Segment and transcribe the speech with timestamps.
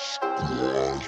[0.00, 1.00] On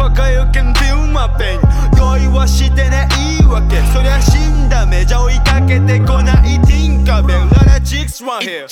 [0.00, 1.60] Hey motherfucker you can feel my pain
[1.98, 4.86] 用意はしてないわけそりゃ死んだ。
[4.86, 8.66] 目じゃ追いかけてこないティンカベルララチックス one here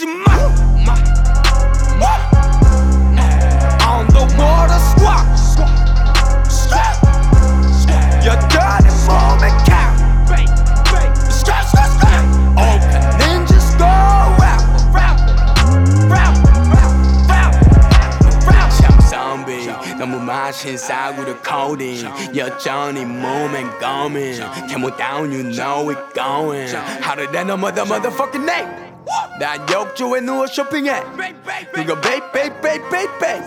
[20.58, 27.58] 신 싸구려 codeine 여전히 몸엔 going Camel down you know it going Hotter than a
[27.58, 28.94] mother motherfucking name
[29.40, 31.04] 난 욕조에 누워 쇼핑해
[31.76, 33.46] 누가 베이베 베이베 베이베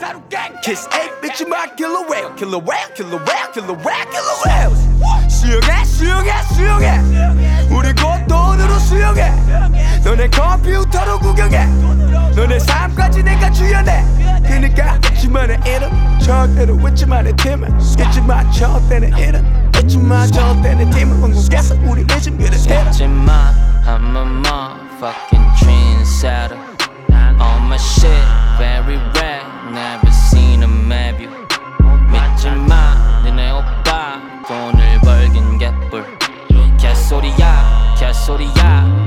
[0.62, 4.74] Kiss 8 bitch my killer whale killer whale killer whale killer whale killer whale
[5.28, 7.00] 수영해 수영해 수영해
[7.70, 8.09] 우리 곧 돈으로 수영해
[10.20, 11.66] 너네 컴퓨터로 구경해
[12.34, 14.04] 너네 삶까지 내가 주연해
[14.46, 22.38] 그니까 잊지마의 이름 절대로 잊지마의 팀은 잊지마 절대는 이름 잊지마 절대는 팀은 궁극해서 우리 잊은
[22.38, 23.52] 그를 해라 잊지 마
[23.84, 26.58] I'm a motherfucking trendsetter
[27.38, 28.10] On my shit,
[28.56, 31.30] very rare Never seen a map you
[32.10, 36.04] 믿지 마 너네 오빠 돈을 벌긴 개뿔
[36.78, 38.99] 개소리야 개소리야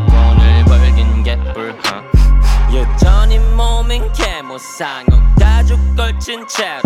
[0.79, 2.03] 벌긴 개뿔 huh?
[2.75, 5.07] 여전히 몸엔 개모상어
[5.39, 6.83] 가죽 걸친 채로.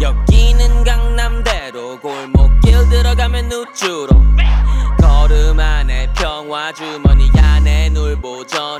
[0.00, 4.20] 여기는 강남대로 골목길 들어가면 우주로.
[5.00, 8.79] 걸음 안에 평화 주머니 안에 놀보 전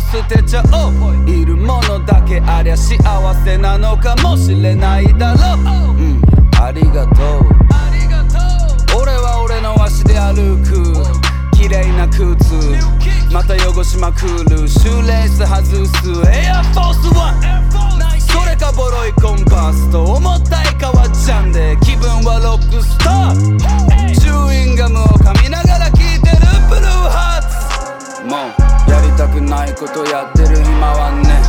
[0.00, 1.30] 捨てちゃおう。
[1.30, 2.96] いるものだけありゃ幸
[3.44, 5.54] せなのかもしれないだろ
[5.92, 5.96] う。
[5.96, 6.20] うん。
[6.60, 7.60] ありがとう。
[9.00, 10.92] 俺は俺の足で歩く。
[11.52, 12.24] 綺麗な靴。
[13.32, 14.66] また汚しまくる。
[14.68, 16.30] シューレース外す。
[16.30, 16.49] エアフォー
[29.80, 31.40] ことやってる暇はね。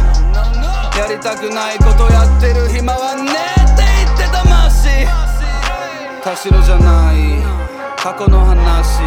[0.98, 3.28] やりたくないことやってる暇はね。
[3.28, 4.88] って言ってたまし
[6.24, 7.44] 田代じゃない。
[7.98, 9.04] 過去の話。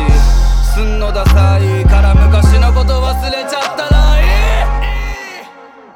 [0.74, 1.86] すんのダサい。
[1.86, 3.93] から昔のこと忘れちゃったら